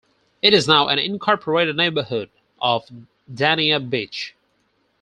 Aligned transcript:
It 0.41 0.55
is 0.55 0.67
now 0.67 0.87
an 0.87 0.97
incorporated 0.97 1.77
neighborhood 1.77 2.31
of 2.59 2.89
Dania 3.31 3.77
Beach. 3.87 4.33